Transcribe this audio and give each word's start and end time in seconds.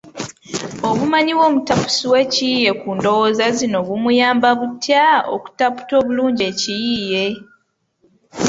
Obumanyi 0.89 1.31
bw’omutapusi 1.37 2.03
w’ekiyiiye 2.13 2.71
ku 2.81 2.87
ndowooza 2.97 3.45
zino 3.57 3.79
bumuyamba 3.87 4.49
butya 4.59 5.05
okutaputa 5.35 5.93
obulungi 6.01 6.41
ekiyiiye? 6.51 7.25